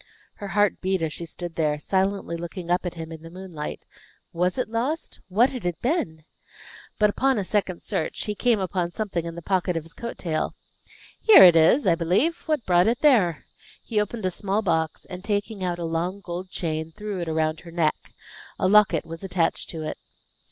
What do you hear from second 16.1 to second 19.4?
gold chain, threw it around her neck. A locket was